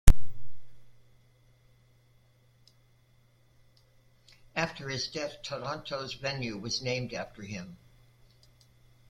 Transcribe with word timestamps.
After 4.55 4.89
his 4.89 5.07
death, 5.07 5.43
Taranto's 5.43 6.15
venue 6.15 6.57
was 6.57 6.81
named 6.81 7.13
after 7.13 7.43
him. 7.43 7.77